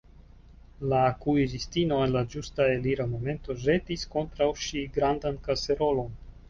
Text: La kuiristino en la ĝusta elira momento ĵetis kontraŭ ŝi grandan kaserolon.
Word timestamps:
La 0.93 1.01
kuiristino 1.25 1.99
en 2.05 2.15
la 2.17 2.25
ĝusta 2.35 2.67
elira 2.79 3.07
momento 3.15 3.59
ĵetis 3.67 4.11
kontraŭ 4.17 4.53
ŝi 4.67 4.87
grandan 4.99 5.41
kaserolon. 5.49 6.15